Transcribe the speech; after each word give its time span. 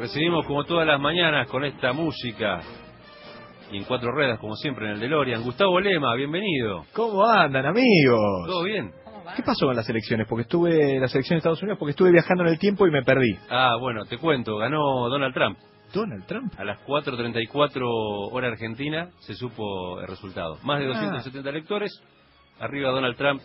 Recibimos 0.00 0.46
como 0.46 0.64
todas 0.64 0.86
las 0.86 0.98
mañanas 0.98 1.46
con 1.48 1.62
esta 1.62 1.92
música 1.92 2.60
y 3.70 3.76
en 3.76 3.84
cuatro 3.84 4.10
ruedas, 4.10 4.38
como 4.40 4.56
siempre, 4.56 4.86
en 4.86 4.92
el 4.92 5.00
DeLorean. 5.00 5.42
Gustavo 5.42 5.78
Lema, 5.78 6.14
bienvenido. 6.14 6.86
¿Cómo 6.94 7.22
andan, 7.26 7.66
amigos? 7.66 8.46
¿Todo 8.46 8.64
bien? 8.64 8.90
¿Qué 9.36 9.42
pasó 9.42 9.66
con 9.66 9.76
las 9.76 9.86
elecciones? 9.90 10.26
Porque 10.26 10.42
estuve 10.44 10.96
elecciones 10.96 11.28
de 11.28 11.36
Estados 11.36 11.60
Unidos 11.62 11.78
porque 11.78 11.90
estuve 11.90 12.12
viajando 12.12 12.44
en 12.44 12.48
el 12.48 12.58
tiempo 12.58 12.86
y 12.86 12.90
me 12.90 13.02
perdí. 13.02 13.36
Ah, 13.50 13.76
bueno, 13.78 14.06
te 14.06 14.16
cuento, 14.16 14.56
ganó 14.56 15.06
Donald 15.10 15.34
Trump. 15.34 15.58
Donald 15.92 16.24
Trump. 16.24 16.50
A 16.58 16.64
las 16.64 16.78
4.34 16.86 17.82
hora 18.32 18.48
argentina 18.48 19.10
se 19.18 19.34
supo 19.34 20.00
el 20.00 20.08
resultado. 20.08 20.56
Más 20.62 20.78
de 20.80 20.86
Ah. 20.86 20.88
270 20.88 21.50
electores, 21.50 21.92
arriba 22.58 22.90
Donald 22.90 23.16
Trump. 23.18 23.42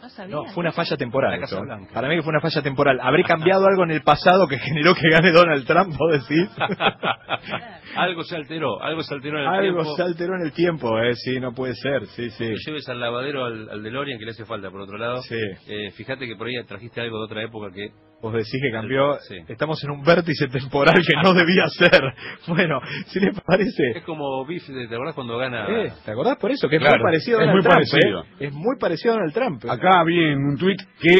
No 0.00 0.08
sabía. 0.08 0.34
No, 0.34 0.44
fue 0.46 0.60
una 0.62 0.72
falla 0.72 0.96
temporal. 0.96 1.32
La 1.32 1.40
Casa 1.40 1.56
eso. 1.56 1.64
Blanca. 1.64 1.92
Para 1.92 2.08
mí 2.08 2.16
que 2.16 2.22
fue 2.22 2.30
una 2.30 2.40
falla 2.40 2.62
temporal. 2.62 2.98
¿Habré 3.00 3.24
cambiado 3.24 3.66
algo 3.66 3.84
en 3.84 3.90
el 3.90 4.02
pasado 4.02 4.46
que 4.46 4.58
generó 4.58 4.94
que 4.94 5.08
gane 5.10 5.32
Donald 5.32 5.66
Trump, 5.66 5.96
vos 5.96 6.12
decís? 6.12 6.48
algo 7.96 8.22
se 8.24 8.36
alteró, 8.36 8.80
algo 8.82 9.02
se 9.02 9.14
alteró 9.14 9.38
en 9.38 9.44
el 9.44 9.48
algo 9.48 9.82
tiempo. 9.82 9.96
se 9.96 10.02
alteró 10.02 10.34
en 10.36 10.42
el 10.42 10.52
tiempo, 10.52 10.98
¿eh? 11.00 11.14
Sí, 11.14 11.40
no 11.40 11.52
puede 11.52 11.74
ser, 11.74 12.06
sí, 12.06 12.30
sí. 12.30 12.48
Lo 12.48 12.56
lleves 12.56 12.88
al 12.88 13.00
lavadero 13.00 13.44
al, 13.44 13.68
al 13.70 13.82
DeLorean 13.82 14.18
que 14.18 14.24
le 14.24 14.30
hace 14.30 14.44
falta, 14.44 14.70
por 14.70 14.82
otro 14.82 14.98
lado. 14.98 15.22
Sí. 15.22 15.40
Eh, 15.68 15.90
fíjate 15.92 16.26
que 16.26 16.36
por 16.36 16.46
ahí 16.46 16.54
trajiste 16.66 17.00
algo 17.00 17.18
de 17.18 17.24
otra 17.24 17.42
época 17.42 17.70
que... 17.74 17.88
Vos 18.20 18.32
decís 18.32 18.60
que 18.60 18.72
cambió. 18.72 19.16
Sí. 19.20 19.36
Estamos 19.48 19.82
en 19.84 19.90
un 19.92 20.02
vértice 20.02 20.48
temporal 20.48 21.00
que 21.06 21.14
no 21.22 21.34
debía 21.34 21.66
ser. 21.68 22.00
Bueno, 22.48 22.80
si 23.06 23.20
les 23.20 23.38
parece. 23.42 23.90
Es 23.94 24.04
como 24.04 24.44
Biff, 24.44 24.66
¿te 24.66 24.92
acordás 24.92 25.14
cuando 25.14 25.38
gana? 25.38 25.66
Eh, 25.68 25.92
¿Te 26.04 26.10
acordás 26.10 26.36
por 26.38 26.50
eso? 26.50 26.68
Que 26.68 26.76
es 26.76 26.82
Claro, 26.82 26.96
muy 26.96 27.04
parecido 27.04 27.38
a 27.38 27.42
es 27.42 27.46
Donald 27.46 27.56
muy 27.56 27.62
Trump. 27.62 27.74
parecido. 27.92 28.22
¿eh? 28.22 28.46
Es 28.48 28.52
muy 28.52 28.76
parecido 28.78 29.12
a 29.12 29.16
Donald 29.18 29.34
Trump. 29.34 29.64
¿eh? 29.64 29.68
Acá 29.70 30.02
vi 30.04 30.18
en 30.18 30.38
un 30.38 30.56
tuit 30.58 30.80
que 31.00 31.16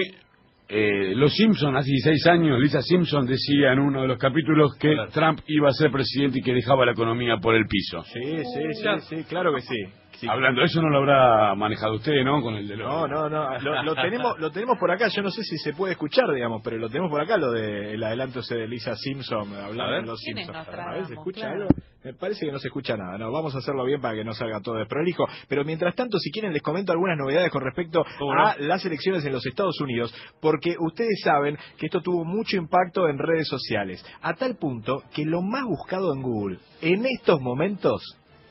eh, 0.71 1.15
los 1.15 1.33
Simpson 1.35 1.77
hace 1.77 1.89
16 1.89 2.27
años, 2.27 2.61
Lisa 2.61 2.83
Simpson 2.83 3.27
decía 3.27 3.73
en 3.73 3.79
uno 3.79 4.03
de 4.03 4.09
los 4.09 4.19
capítulos 4.19 4.77
que 4.79 4.93
Claro. 4.93 5.11
Trump 5.13 5.41
iba 5.47 5.69
a 5.69 5.73
ser 5.73 5.91
presidente 5.91 6.41
y 6.41 6.43
que 6.43 6.53
dejaba 6.53 6.85
la 6.85 6.93
economía 6.93 7.37
por 7.39 7.55
el 7.55 7.65
piso. 7.67 8.03
Sí, 8.05 8.21
sí, 8.23 8.61
sí, 8.75 8.89
sí, 9.09 9.25
claro 9.29 9.55
que 9.55 9.63
sí. 9.63 9.77
Sí. 10.19 10.27
Hablando 10.29 10.61
de 10.61 10.67
eso 10.67 10.83
no 10.83 10.91
lo 10.91 10.99
habrá 10.99 11.55
manejado 11.55 11.95
usted, 11.95 12.25
¿no? 12.25 12.43
Con 12.43 12.55
el 12.55 12.67
de 12.67 12.77
los... 12.77 12.89
No, 12.89 13.07
no, 13.07 13.29
no, 13.29 13.59
lo, 13.61 13.83
lo 13.85 13.95
tenemos, 13.95 14.39
lo 14.41 14.51
tenemos 14.51 14.77
por 14.79 14.91
acá, 14.91 15.07
yo 15.09 15.23
no 15.23 15.31
sé 15.31 15.45
si 15.45 15.57
se 15.59 15.73
puede 15.75 15.93
escuchar, 15.93 16.25
digamos, 16.35 16.61
pero 16.65 16.77
lo 16.77 16.89
tenemos 16.89 17.09
por 17.11 17.21
acá, 17.21 17.37
lo 17.37 17.53
de 17.53 17.95
el 17.95 18.03
adelanto 18.03 18.41
ese 18.41 18.57
de 18.57 18.67
Lisa 18.67 18.97
Simpson, 18.97 19.55
hablando 19.55 19.95
de 19.95 20.03
los 20.03 20.21
¿Quién 20.21 20.39
es 20.39 20.47
Simpsons. 20.47 20.69
A 20.77 20.93
ver, 20.93 21.07
¿se 21.07 21.13
escucha 21.15 21.41
Claro. 21.43 21.55
algo? 21.63 21.69
Me 22.03 22.15
parece 22.15 22.47
que 22.47 22.53
no 22.53 22.59
se 22.59 22.67
escucha 22.69 22.97
nada, 22.97 23.17
no, 23.19 23.31
vamos 23.31 23.55
a 23.55 23.59
hacerlo 23.59 23.85
bien 23.85 24.01
para 24.01 24.15
que 24.15 24.25
no 24.25 24.33
salga 24.33 24.61
todo 24.61 24.77
desprolijo, 24.77 25.25
pero 25.49 25.65
mientras 25.65 25.95
tanto, 25.95 26.19
si 26.19 26.31
quieren 26.33 26.53
les 26.53 26.63
comento 26.63 26.91
algunas 26.93 27.17
novedades 27.17 27.51
con 27.53 27.63
respecto 27.63 28.05
a 28.37 28.57
las 28.59 28.85
elecciones 28.85 29.25
en 29.25 29.33
los 29.33 29.47
Estados 29.47 29.81
Unidos, 29.81 30.13
porque 30.41 30.75
ustedes 30.81 31.21
saben 31.23 31.57
que 31.77 31.87
esto 31.87 32.01
tuvo 32.01 32.25
mucho 32.25 32.57
impacto 32.57 33.09
en 33.09 33.19
redes 33.19 33.47
sociales, 33.49 34.05
a 34.23 34.35
tal 34.35 34.57
punto 34.57 35.03
que 35.15 35.25
lo 35.25 35.43
más 35.43 35.65
buscado 35.65 36.13
en 36.15 36.23
Google 36.23 36.59
en 36.83 37.05
estos 37.07 37.41
momentos, 37.41 38.03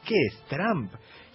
¿qué 0.07 0.15
es? 0.27 0.43
Trump, 0.47 0.91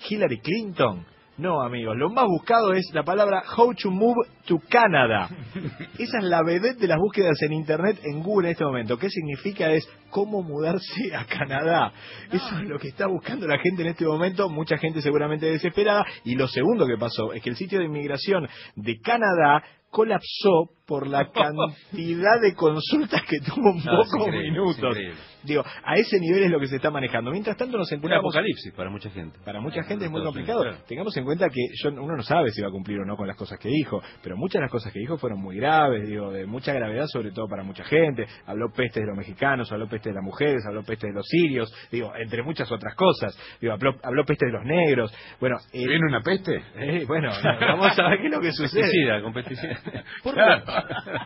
Hillary 0.09 0.41
Clinton. 0.41 1.07
No, 1.39 1.63
amigos, 1.63 1.97
lo 1.97 2.11
más 2.11 2.27
buscado 2.27 2.73
es 2.75 2.91
la 2.93 3.05
palabra 3.05 3.43
How 3.57 3.75
to 3.75 3.91
Move 3.91 4.29
to 4.47 4.61
Canada. 4.69 5.29
Esa 5.99 6.19
es 6.19 6.25
la 6.25 6.43
vedette 6.43 6.79
de 6.79 6.89
las 6.89 6.99
búsquedas 6.99 7.41
en 7.43 7.55
Internet 7.55 8.01
en 8.05 8.23
Google 8.23 8.49
en 8.49 8.53
este 8.53 8.65
momento. 8.65 8.99
¿Qué 8.99 9.09
significa? 9.09 9.71
Es 9.73 9.89
cómo 10.11 10.43
mudarse 10.43 11.15
a 11.15 11.25
Canadá. 11.25 11.93
Eso 12.31 12.59
es 12.59 12.69
lo 12.69 12.79
que 12.79 12.89
está 12.89 13.07
buscando 13.07 13.47
la 13.47 13.59
gente 13.59 13.83
en 13.83 13.89
este 13.89 14.05
momento, 14.05 14.51
mucha 14.51 14.77
gente 14.77 15.01
seguramente 15.01 15.47
desesperada. 15.47 16.05
Y 16.25 16.35
lo 16.37 16.47
segundo 16.49 16.87
que 16.87 16.99
pasó 16.99 17.33
es 17.33 17.43
que 17.43 17.51
el 17.51 17.57
sitio 17.57 17.79
de 17.79 17.87
inmigración 17.87 18.47
de 18.77 19.01
Canadá 19.01 19.65
colapsó 19.91 20.71
por 20.93 21.07
la 21.07 21.31
cantidad 21.31 22.39
de 22.43 22.55
consultas 22.55 23.23
que 23.23 23.39
tuvo 23.41 23.71
en 23.71 23.77
No, 23.85 23.97
pocos 23.97 24.29
minutos. 24.31 24.79
increíble. 24.91 25.15
Digo, 25.45 25.65
a 25.85 25.97
ese 25.97 26.21
nivel 26.21 26.45
es 26.45 26.51
lo 26.53 26.61
que 26.61 26.67
se 26.69 26.77
está 26.77 26.91
manejando. 26.91 27.31
Mientras 27.33 27.57
tanto 27.57 27.77
nos 27.77 27.91
Un 27.91 27.97
encontramos... 27.99 28.25
apocalipsis 28.33 28.73
para 28.75 28.91
mucha 28.91 29.11
gente. 29.11 29.39
Para 29.45 29.61
mucha 29.61 29.83
gente 29.83 30.05
es 30.05 30.11
muy 30.11 30.23
complicado. 30.23 30.63
Claro. 30.63 30.77
Tengamos 30.87 31.17
en 31.17 31.25
cuenta 31.25 31.49
que 31.49 31.61
yo, 31.83 31.89
uno 31.91 32.15
no 32.15 32.23
sabe 32.23 32.51
si 32.51 32.61
va 32.63 32.69
a 32.69 32.71
cumplir 32.71 33.01
o 33.01 33.05
no 33.07 33.17
con 33.17 33.27
las 33.27 33.37
cosas 33.37 33.59
que 33.59 33.69
dijo, 33.69 34.01
pero 34.23 34.37
muchas 34.37 34.61
de 34.61 34.61
las 34.61 34.71
cosas 34.71 34.93
que 34.93 35.01
dijo 35.01 35.17
fueron 35.17 35.41
muy 35.41 35.57
graves, 35.57 36.07
digo, 36.07 36.31
de 36.31 36.47
mucha 36.47 36.73
gravedad, 36.73 37.07
sobre 37.07 37.33
todo 37.33 37.49
para 37.49 37.65
mucha 37.65 37.83
gente. 37.85 38.25
Habló 38.47 38.71
peste 38.71 39.01
de 39.01 39.07
los 39.07 39.17
mexicanos, 39.17 39.73
habló 39.73 39.89
peste 39.89 40.11
de 40.11 40.15
las 40.17 40.23
mujeres, 40.25 40.63
habló 40.69 40.85
peste 40.85 41.09
de 41.09 41.13
los 41.15 41.27
sirios, 41.27 41.73
digo, 41.91 42.13
entre 42.15 42.43
muchas 42.45 42.71
otras 42.71 42.95
cosas. 42.95 43.37
Digo, 43.61 43.73
habló, 43.73 43.95
habló 44.05 44.25
peste 44.25 44.47
de 44.47 44.53
los 44.53 44.65
negros. 44.65 45.13
Bueno, 45.41 45.57
eh, 45.73 45.89
¿Viene 45.89 46.07
una 46.07 46.21
peste? 46.21 46.55
eh, 46.77 47.05
bueno, 47.09 47.31
vamos 47.43 47.99
a 47.99 48.11
ver 48.11 48.21
qué 48.21 48.27
es 48.27 48.33
lo 48.33 48.41
que 48.41 48.53
sucede. 48.53 48.83
Pesticida, 48.83 49.23
con 49.23 49.33
pesticida. 49.33 49.81
Por 50.23 50.37
lo, 50.37 50.45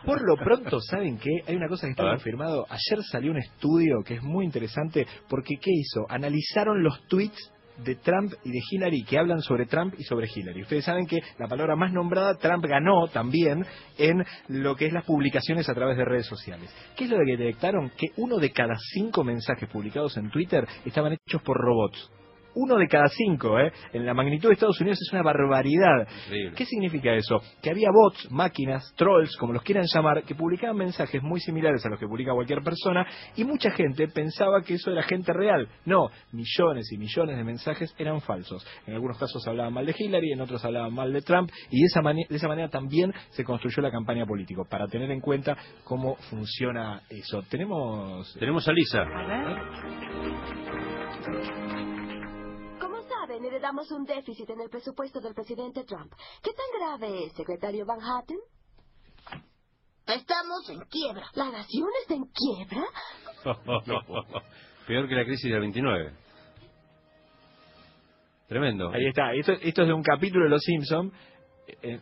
por 0.05 0.21
lo 0.21 0.35
pronto, 0.37 0.79
¿saben 0.81 1.17
qué? 1.17 1.31
Hay 1.47 1.55
una 1.55 1.67
cosa 1.67 1.87
que 1.87 1.91
está 1.91 2.09
confirmado. 2.09 2.65
Ayer 2.69 3.03
salió 3.03 3.31
un 3.31 3.37
estudio 3.37 4.03
que 4.05 4.15
es 4.15 4.23
muy 4.23 4.45
interesante 4.45 5.05
porque 5.29 5.55
¿qué 5.59 5.71
hizo? 5.71 6.05
Analizaron 6.09 6.83
los 6.83 7.01
tweets 7.07 7.51
de 7.83 7.95
Trump 7.95 8.33
y 8.43 8.51
de 8.51 8.59
Hillary 8.71 9.03
que 9.03 9.19
hablan 9.19 9.41
sobre 9.41 9.65
Trump 9.65 9.93
y 9.97 10.03
sobre 10.03 10.27
Hillary. 10.33 10.63
Ustedes 10.63 10.85
saben 10.85 11.05
que 11.05 11.19
la 11.37 11.47
palabra 11.47 11.75
más 11.75 11.93
nombrada, 11.93 12.35
Trump 12.35 12.65
ganó 12.65 13.07
también 13.07 13.65
en 13.97 14.23
lo 14.47 14.75
que 14.75 14.87
es 14.87 14.93
las 14.93 15.05
publicaciones 15.05 15.69
a 15.69 15.73
través 15.73 15.97
de 15.97 16.05
redes 16.05 16.25
sociales. 16.25 16.73
¿Qué 16.95 17.05
es 17.05 17.09
lo 17.09 17.17
que 17.17 17.37
detectaron? 17.37 17.91
Que 17.91 18.07
uno 18.17 18.37
de 18.37 18.51
cada 18.51 18.75
cinco 18.93 19.23
mensajes 19.23 19.69
publicados 19.69 20.17
en 20.17 20.29
Twitter 20.29 20.67
estaban 20.85 21.13
hechos 21.13 21.41
por 21.43 21.57
robots. 21.57 22.11
Uno 22.59 22.75
de 22.77 22.87
cada 22.87 23.07
cinco, 23.09 23.59
¿eh? 23.59 23.71
En 23.93 24.03
la 24.05 24.15
magnitud 24.15 24.49
de 24.49 24.53
Estados 24.53 24.81
Unidos 24.81 24.97
es 24.99 25.13
una 25.13 25.21
barbaridad. 25.21 26.07
Increíble. 26.25 26.53
¿Qué 26.57 26.65
significa 26.65 27.13
eso? 27.13 27.39
Que 27.61 27.69
había 27.69 27.89
bots, 27.93 28.31
máquinas, 28.31 28.91
trolls, 28.97 29.37
como 29.37 29.53
los 29.53 29.61
quieran 29.61 29.85
llamar, 29.93 30.23
que 30.23 30.33
publicaban 30.33 30.75
mensajes 30.75 31.21
muy 31.21 31.39
similares 31.39 31.85
a 31.85 31.89
los 31.89 31.99
que 31.99 32.07
publica 32.07 32.33
cualquier 32.33 32.63
persona 32.63 33.05
y 33.35 33.43
mucha 33.43 33.69
gente 33.71 34.07
pensaba 34.07 34.61
que 34.63 34.73
eso 34.73 34.91
era 34.91 35.03
gente 35.03 35.31
real. 35.33 35.67
No, 35.85 36.09
millones 36.31 36.91
y 36.91 36.97
millones 36.97 37.37
de 37.37 37.43
mensajes 37.43 37.93
eran 37.99 38.21
falsos. 38.21 38.65
En 38.87 38.95
algunos 38.95 39.17
casos 39.19 39.47
hablaban 39.47 39.73
mal 39.73 39.85
de 39.85 39.93
Hillary, 39.97 40.31
en 40.31 40.41
otros 40.41 40.65
hablaban 40.65 40.93
mal 40.93 41.13
de 41.13 41.21
Trump 41.21 41.51
y 41.69 41.79
de 41.81 41.85
esa, 41.85 42.01
mani- 42.01 42.25
de 42.27 42.35
esa 42.37 42.47
manera 42.47 42.69
también 42.69 43.13
se 43.29 43.43
construyó 43.43 43.83
la 43.83 43.91
campaña 43.91 44.25
política, 44.25 44.63
para 44.67 44.87
tener 44.87 45.11
en 45.11 45.21
cuenta 45.21 45.55
cómo 45.83 46.15
funciona 46.29 47.01
eso. 47.09 47.43
Tenemos... 47.49 48.35
Tenemos 48.39 48.67
a 48.67 48.71
Lisa. 48.71 49.01
A 49.01 49.27
ver. 49.27 49.57
Saben, 53.37 53.45
heredamos 53.45 53.91
un 53.91 54.05
déficit 54.05 54.49
en 54.49 54.61
el 54.61 54.69
presupuesto 54.69 55.19
del 55.21 55.33
presidente 55.33 55.83
Trump. 55.83 56.11
¿Qué 56.41 56.51
tan 56.51 56.79
grave 56.79 57.25
es, 57.25 57.33
secretario 57.33 57.85
Van 57.85 57.99
Hatten? 58.01 58.37
Estamos 60.07 60.69
en 60.69 60.79
quiebra. 60.89 61.27
¿La 61.35 61.51
nación 61.51 61.87
está 62.01 62.15
en 62.15 62.25
quiebra? 62.33 62.85
Peor 64.87 65.07
que 65.07 65.15
la 65.15 65.25
crisis 65.25 65.51
del 65.51 65.59
29. 65.59 66.11
Tremendo. 68.47 68.91
Ahí 68.91 69.07
está. 69.07 69.33
Esto, 69.33 69.51
esto 69.53 69.81
es 69.81 69.87
de 69.87 69.93
un 69.93 70.03
capítulo 70.03 70.45
de 70.45 70.49
Los 70.49 70.63
Simpson 70.63 71.11
eh, 71.81 71.99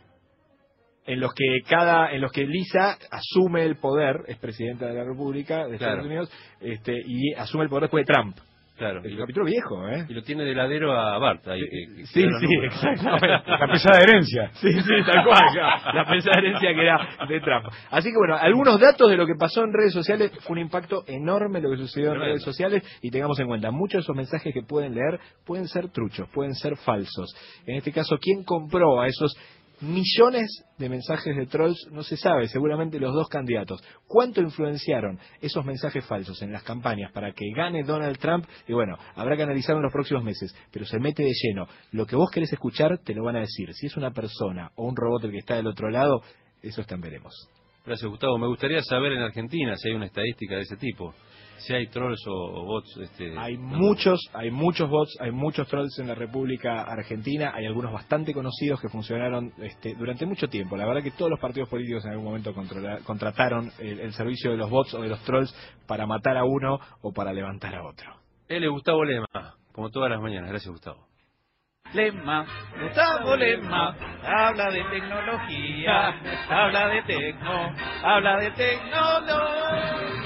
en 1.07 1.19
los 1.19 1.33
que 1.33 1.61
cada, 1.67 2.11
en 2.11 2.21
los 2.21 2.31
que 2.31 2.45
Lisa 2.45 2.97
asume 3.11 3.63
el 3.63 3.77
poder, 3.77 4.23
es 4.27 4.37
presidenta 4.37 4.87
de 4.87 4.93
la 4.93 5.03
República 5.03 5.67
de 5.67 5.77
Claro. 5.77 6.01
Estados 6.01 6.05
Unidos, 6.05 6.31
este, 6.61 6.93
y 7.05 7.33
asume 7.33 7.63
el 7.63 7.69
poder 7.69 7.83
después 7.83 8.05
de 8.05 8.13
Trump. 8.13 8.37
Claro. 8.77 9.01
Lo, 9.03 9.17
capítulo 9.19 9.45
viejo, 9.45 9.87
¿eh? 9.87 10.05
y 10.09 10.13
lo 10.13 10.21
tiene 10.21 10.43
de 10.43 10.51
heladero 10.51 10.91
a 10.91 11.17
Bart. 11.17 11.47
Ahí, 11.47 11.61
que- 11.61 11.95
que- 11.95 12.05
Sí, 12.07 12.21
sí, 12.23 12.47
exactamente. 12.63 13.49
La 13.51 13.67
pesada 13.71 13.99
herencia. 14.01 14.51
Sí, 14.55 14.71
sí, 14.73 14.93
tal 15.05 15.23
cual, 15.25 15.43
ya. 15.55 15.93
la 15.93 16.05
pesada 16.05 16.39
herencia 16.39 16.73
que 16.73 16.81
era 16.81 17.07
de 17.27 17.39
Trump. 17.39 17.65
Así 17.91 18.09
que 18.09 18.17
bueno, 18.17 18.35
algunos 18.35 18.79
datos 18.79 19.09
de 19.09 19.15
lo 19.17 19.25
que 19.25 19.35
pasó 19.39 19.63
en 19.63 19.71
redes 19.73 19.93
sociales, 19.93 20.31
fue 20.41 20.53
un 20.55 20.59
impacto 20.59 21.03
enorme 21.07 21.61
lo 21.61 21.69
que 21.71 21.77
sucedió 21.77 22.13
en 22.13 22.19
redes 22.19 22.43
sociales 22.43 22.83
y 23.01 23.11
tengamos 23.11 23.39
en 23.39 23.47
cuenta, 23.47 23.71
muchos 23.71 23.99
de 23.99 24.01
esos 24.01 24.15
mensajes 24.15 24.53
que 24.53 24.63
pueden 24.63 24.93
leer 24.93 25.19
pueden 25.45 25.67
ser 25.67 25.89
truchos, 25.89 26.27
pueden 26.33 26.53
ser 26.53 26.75
falsos. 26.77 27.33
En 27.65 27.77
este 27.77 27.91
caso, 27.93 28.17
¿quién 28.21 28.43
compró 28.43 28.99
a 28.99 29.07
esos 29.07 29.37
millones 29.81 30.63
de 30.77 30.89
mensajes 30.89 31.35
de 31.35 31.45
trolls? 31.45 31.87
No 31.91 32.03
se 32.03 32.17
sabe, 32.17 32.47
seguramente 32.47 32.99
los 32.99 33.13
dos 33.13 33.27
candidatos. 33.27 33.83
¿Cuánto 34.07 34.41
influenciaron 34.41 35.19
esos 35.41 35.65
mensajes 35.65 36.05
falsos 36.05 36.41
en 36.41 36.51
las 36.51 36.63
campañas 36.63 37.11
para 37.11 37.31
que 37.31 37.45
gane 37.55 37.83
Donald 37.83 38.17
Trump? 38.17 38.45
Y 38.67 38.73
bueno, 38.73 38.97
habrá 39.15 39.35
que 39.35 39.43
analizarlo 39.43 39.79
en 39.79 39.83
los 39.83 39.93
próximos 39.93 40.23
meses, 40.23 40.55
pero 40.71 40.85
se 40.85 40.99
mete 40.99 41.23
de 41.23 41.31
lleno. 41.33 41.67
Lo 41.91 42.05
que 42.05 42.15
vos 42.15 42.29
querés 42.31 42.51
escuchar, 42.53 42.99
te 43.03 43.13
lo 43.13 43.23
van 43.23 43.37
a 43.37 43.41
decir. 43.41 43.73
Si 43.73 43.87
es 43.87 43.97
una 43.97 44.11
persona 44.11 44.71
o 44.75 44.85
un 44.87 44.95
robot 44.95 45.23
el 45.25 45.31
que 45.31 45.39
está 45.39 45.55
del 45.55 45.67
otro 45.67 45.89
lado, 45.89 46.21
eso 46.61 46.81
está 46.81 46.95
en 46.95 47.01
veremos. 47.01 47.33
Gracias, 47.85 48.09
Gustavo. 48.09 48.37
Me 48.39 48.47
gustaría 48.47 48.81
saber 48.81 49.11
en 49.11 49.21
Argentina 49.21 49.75
si 49.77 49.89
hay 49.89 49.95
una 49.95 50.07
estadística 50.07 50.55
de 50.55 50.61
ese 50.61 50.77
tipo. 50.77 51.13
Si 51.57 51.73
hay 51.73 51.87
trolls 51.87 52.25
o, 52.27 52.33
o 52.33 52.65
bots. 52.65 52.97
Este, 52.97 53.37
Hay 53.37 53.57
no. 53.57 53.77
muchos, 53.77 54.19
hay 54.33 54.51
muchos 54.51 54.89
bots, 54.89 55.17
hay 55.19 55.31
muchos 55.31 55.67
trolls 55.67 55.97
en 55.99 56.07
la 56.07 56.15
República 56.15 56.81
Argentina, 56.81 57.51
hay 57.55 57.65
algunos 57.65 57.91
bastante 57.93 58.33
conocidos 58.33 58.81
que 58.81 58.89
funcionaron 58.89 59.53
este, 59.59 59.95
durante 59.95 60.25
mucho 60.25 60.47
tiempo. 60.47 60.75
La 60.77 60.85
verdad 60.85 61.03
que 61.03 61.11
todos 61.11 61.31
los 61.31 61.39
partidos 61.39 61.69
políticos 61.69 62.03
en 62.05 62.11
algún 62.11 62.25
momento 62.25 62.53
contrataron 63.05 63.71
el, 63.79 63.99
el 63.99 64.13
servicio 64.13 64.51
de 64.51 64.57
los 64.57 64.69
bots 64.69 64.93
o 64.93 65.01
de 65.01 65.09
los 65.09 65.23
trolls 65.23 65.53
para 65.87 66.05
matar 66.05 66.37
a 66.37 66.43
uno 66.43 66.79
o 67.01 67.11
para 67.13 67.33
levantar 67.33 67.73
a 67.75 67.83
otro. 67.87 68.15
Él 68.47 68.63
es 68.63 68.69
Gustavo 68.69 69.03
Lema, 69.03 69.55
como 69.71 69.89
todas 69.89 70.09
las 70.11 70.21
mañanas. 70.21 70.49
Gracias, 70.49 70.71
Gustavo. 70.71 71.07
Lema, 71.93 72.45
Gustavo 72.81 73.35
Lema, 73.35 73.95
habla 74.23 74.69
de 74.71 74.83
tecnología, 74.85 76.09
habla 76.49 76.87
de 76.89 77.01
tecno, 77.03 77.75
habla 78.03 78.37
de 78.37 78.51
tecnología. 78.51 80.24